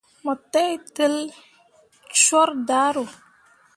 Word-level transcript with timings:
Mo 0.23 0.33
teitel 0.53 1.15
coor 2.23 2.49
daaro. 2.67 3.03